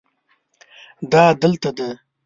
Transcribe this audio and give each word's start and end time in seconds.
دا 1.11 1.23
دلته 1.41 1.69
ده 1.77 1.87